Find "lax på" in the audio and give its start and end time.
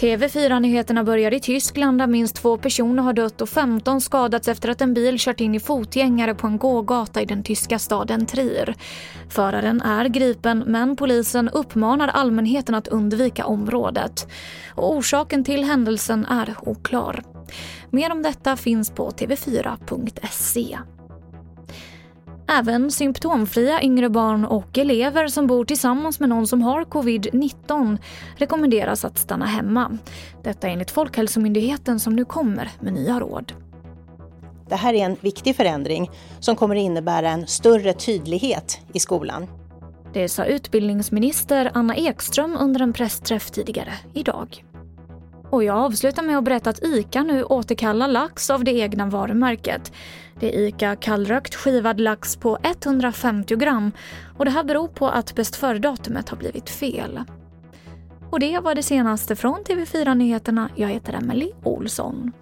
52.00-52.58